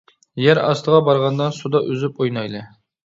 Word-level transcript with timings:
يەر 0.43 0.61
ئاستىغا 0.61 1.01
بارغاندا، 1.09 1.51
سۇدا 1.59 1.83
ئۈزۈپ 1.91 2.21
ئوينايلى. 2.25 2.65